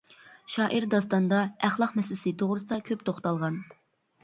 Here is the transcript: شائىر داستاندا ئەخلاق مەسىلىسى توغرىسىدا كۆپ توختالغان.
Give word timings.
شائىر 0.53 0.87
داستاندا 0.93 1.43
ئەخلاق 1.69 1.95
مەسىلىسى 2.01 2.35
توغرىسىدا 2.41 2.83
كۆپ 2.91 3.07
توختالغان. 3.13 3.63